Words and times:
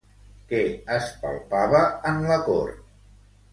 Què 0.51 0.61
es 0.95 1.11
palpava 1.27 1.83
en 2.15 2.19
la 2.33 2.41
cort? 2.51 2.83